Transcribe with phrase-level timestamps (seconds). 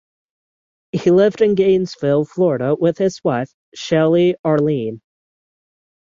[0.93, 4.99] He lived in Gainesville, Florida with his wife, Shelley Arlen.